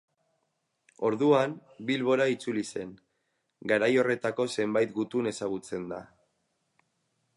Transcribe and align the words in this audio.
Orduan, 1.09 1.51
Bilbora 1.89 2.27
itzuli 2.35 2.63
zen; 2.75 2.95
garai 3.73 3.91
horretako 4.05 4.49
zenbait 4.55 4.97
gutun 4.97 5.33
ezagutzen 5.33 5.87
da. 5.93 6.01